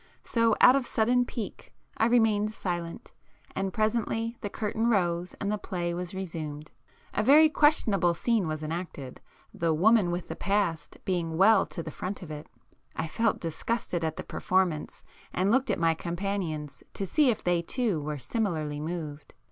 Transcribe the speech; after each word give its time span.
So 0.23 0.55
out 0.59 0.75
of 0.75 0.87
sudden 0.87 1.25
pique 1.25 1.71
I 1.95 2.07
remained 2.07 2.49
silent, 2.53 3.11
and 3.55 3.71
presently 3.71 4.35
the 4.41 4.49
curtain 4.49 4.87
rose 4.89 5.35
and 5.35 5.51
the 5.51 5.59
play 5.59 5.93
was 5.93 6.15
resumed. 6.15 6.71
A 7.13 7.21
very 7.21 7.49
questionable 7.49 8.15
scene 8.15 8.47
was 8.47 8.63
enacted, 8.63 9.21
the 9.53 9.75
'woman 9.75 10.09
with 10.09 10.27
the 10.27 10.35
past' 10.35 10.97
being 11.05 11.37
well 11.37 11.67
to 11.67 11.83
the 11.83 11.91
front 11.91 12.23
of 12.23 12.31
it. 12.31 12.47
I 12.95 13.07
felt 13.07 13.39
disgusted 13.39 14.03
at 14.03 14.15
the 14.15 14.23
performance 14.23 15.03
and 15.33 15.51
looked 15.51 15.69
at 15.69 15.77
my 15.77 15.93
companions 15.93 16.81
to 16.95 17.05
see 17.05 17.29
if 17.29 17.43
they 17.43 17.61
too 17.61 18.01
were 18.01 18.17
similarly 18.17 18.79
moved. 18.79 19.35